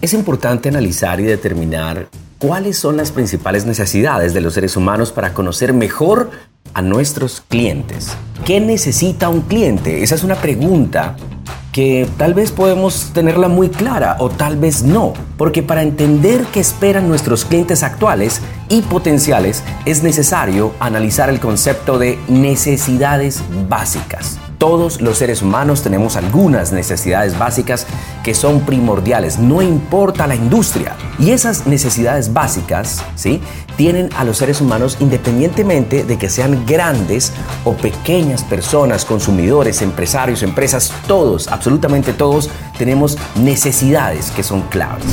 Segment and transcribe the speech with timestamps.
[0.00, 5.34] Es importante analizar y determinar cuáles son las principales necesidades de los seres humanos para
[5.34, 6.30] conocer mejor
[6.72, 8.16] a nuestros clientes.
[8.46, 10.02] ¿Qué necesita un cliente?
[10.02, 11.16] Esa es una pregunta
[11.70, 16.60] que tal vez podemos tenerla muy clara o tal vez no, porque para entender qué
[16.60, 18.40] esperan nuestros clientes actuales
[18.70, 24.38] y potenciales es necesario analizar el concepto de necesidades básicas.
[24.60, 27.86] Todos los seres humanos tenemos algunas necesidades básicas
[28.22, 30.96] que son primordiales, no importa la industria.
[31.18, 33.40] Y esas necesidades básicas, ¿sí?
[33.78, 37.32] Tienen a los seres humanos independientemente de que sean grandes
[37.64, 45.06] o pequeñas personas, consumidores, empresarios, empresas, todos, absolutamente todos, tenemos necesidades que son claves.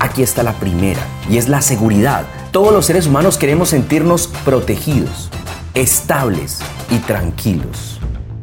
[0.00, 2.26] Aquí está la primera y es la seguridad.
[2.50, 5.30] Todos los seres humanos queremos sentirnos protegidos,
[5.74, 6.58] estables
[6.90, 7.97] y tranquilos.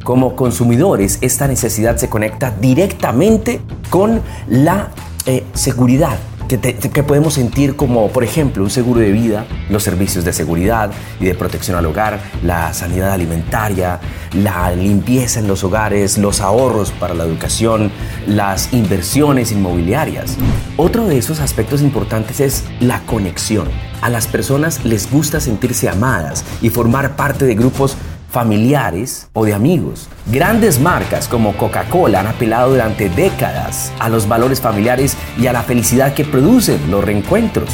[0.06, 4.92] Como consumidores, esta necesidad se conecta directamente con la
[5.26, 10.24] eh, seguridad que, que, podemos sentir como, por ejemplo, un seguro de vida, los servicios
[10.24, 13.98] de seguridad y de protección al hogar, la sanidad alimentaria,
[14.32, 17.90] la limpieza en los hogares, los ahorros para la educación,
[18.28, 20.36] las inversiones inmobiliarias.
[20.76, 23.68] Otro de esos aspectos importantes es la conexión.
[24.02, 27.96] A las personas les gusta sentirse amadas y formar parte de grupos
[28.36, 30.10] familiares o de amigos.
[30.26, 35.62] Grandes marcas como Coca-Cola han apelado durante décadas a los valores familiares y a la
[35.62, 37.70] felicidad que producen los reencuentros.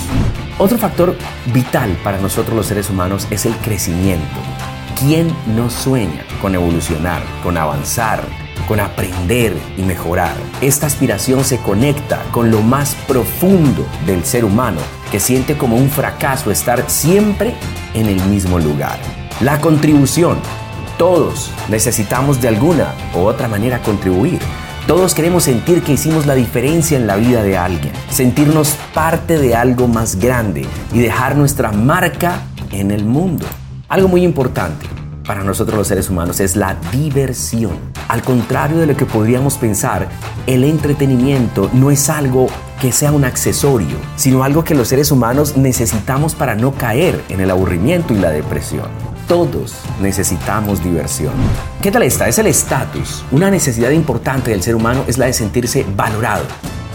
[0.58, 1.16] Otro factor
[1.52, 4.38] vital para nosotros los seres humanos es el crecimiento.
[5.00, 8.22] ¿Quién no sueña con evolucionar, con avanzar,
[8.68, 10.36] con aprender y mejorar?
[10.60, 14.78] Esta aspiración se conecta con lo más profundo del ser humano,
[15.10, 17.52] que siente como un fracaso estar siempre
[17.94, 19.00] en el mismo lugar.
[19.42, 20.38] La contribución.
[20.98, 24.38] Todos necesitamos de alguna u otra manera contribuir.
[24.86, 29.56] Todos queremos sentir que hicimos la diferencia en la vida de alguien, sentirnos parte de
[29.56, 33.44] algo más grande y dejar nuestra marca en el mundo.
[33.88, 34.86] Algo muy importante
[35.26, 37.72] para nosotros los seres humanos es la diversión.
[38.06, 40.08] Al contrario de lo que podríamos pensar,
[40.46, 42.46] el entretenimiento no es algo
[42.80, 47.40] que sea un accesorio, sino algo que los seres humanos necesitamos para no caer en
[47.40, 49.11] el aburrimiento y la depresión.
[49.28, 51.32] Todos necesitamos diversión.
[51.80, 52.28] ¿Qué tal esta?
[52.28, 53.24] Es el estatus.
[53.30, 56.44] Una necesidad importante del ser humano es la de sentirse valorado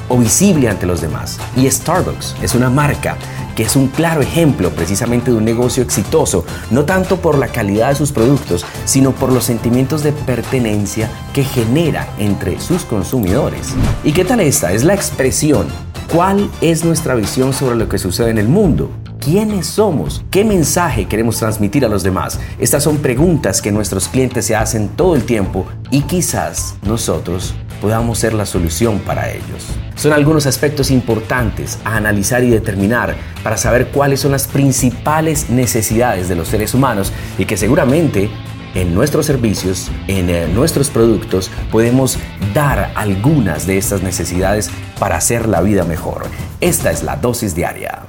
[0.10, 1.40] o visible ante los demás.
[1.56, 3.18] Y Starbucks es una marca
[3.56, 7.90] que es un claro ejemplo precisamente de un negocio exitoso, no tanto por la calidad
[7.90, 13.74] de sus productos, sino por los sentimientos de pertenencia que genera entre sus consumidores.
[14.04, 14.74] ¿Y qué tal esta?
[14.74, 15.68] Es la expresión.
[16.14, 18.92] ¿Cuál es nuestra visión sobre lo que sucede en el mundo?
[19.30, 20.24] ¿Quiénes somos?
[20.32, 22.40] ¿Qué mensaje queremos transmitir a los demás?
[22.60, 28.20] Estas son preguntas que nuestros clientes se hacen todo el tiempo y quizás nosotros podamos
[28.20, 29.68] ser la solución para ellos.
[29.96, 36.30] Son algunos aspectos importantes a analizar y determinar para saber cuáles son las principales necesidades
[36.30, 38.30] de los seres humanos y que seguramente
[38.76, 42.18] en nuestros servicios, en eh, nuestros productos, podemos
[42.54, 46.28] dar algunas de estas necesidades para hacer la vida mejor.
[46.62, 48.07] Esta es la dosis diaria.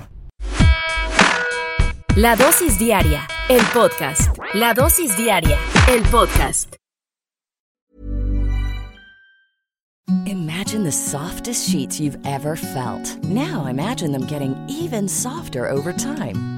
[2.21, 4.37] La dosis diaria, el podcast.
[4.55, 5.57] La dosis diaria,
[5.89, 6.75] el podcast.
[10.27, 13.17] Imagine the softest sheets you've ever felt.
[13.23, 16.58] Now imagine them getting even softer over time.